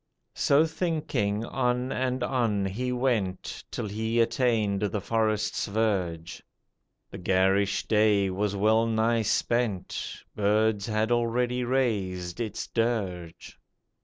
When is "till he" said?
3.69-4.19